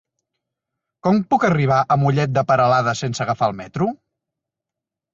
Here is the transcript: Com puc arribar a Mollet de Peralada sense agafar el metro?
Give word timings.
Com 1.07 1.19
puc 1.33 1.45
arribar 1.51 1.79
a 1.81 1.99
Mollet 2.05 2.35
de 2.39 2.47
Peralada 2.55 2.97
sense 3.05 3.27
agafar 3.29 3.55
el 3.55 3.57
metro? 3.63 3.93